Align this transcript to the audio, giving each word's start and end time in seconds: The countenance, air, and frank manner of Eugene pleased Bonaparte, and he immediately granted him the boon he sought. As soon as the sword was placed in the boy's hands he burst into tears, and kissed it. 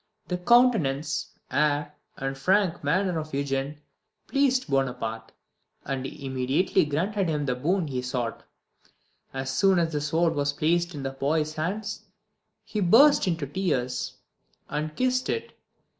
The 0.29 0.39
countenance, 0.39 1.27
air, 1.51 1.93
and 2.17 2.35
frank 2.35 2.83
manner 2.83 3.19
of 3.19 3.35
Eugene 3.35 3.77
pleased 4.25 4.67
Bonaparte, 4.67 5.31
and 5.85 6.03
he 6.07 6.25
immediately 6.25 6.85
granted 6.85 7.29
him 7.29 7.45
the 7.45 7.53
boon 7.53 7.85
he 7.85 8.01
sought. 8.01 8.41
As 9.31 9.51
soon 9.51 9.77
as 9.77 9.93
the 9.93 10.01
sword 10.01 10.33
was 10.33 10.53
placed 10.53 10.95
in 10.95 11.03
the 11.03 11.11
boy's 11.11 11.53
hands 11.53 12.01
he 12.65 12.79
burst 12.79 13.27
into 13.27 13.45
tears, 13.45 14.13
and 14.69 14.95
kissed 14.95 15.29
it. 15.29 15.55